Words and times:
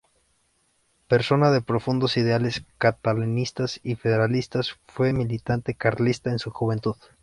Persona 1.07 1.51
de 1.51 1.61
profundos 1.61 2.17
ideales 2.17 2.63
catalanistas 2.79 3.79
y 3.83 3.93
federalistas, 3.93 4.79
fue 4.87 5.13
militante 5.13 5.75
carlista 5.75 6.31
en 6.31 6.39
su 6.39 6.49
juventud. 6.49 6.95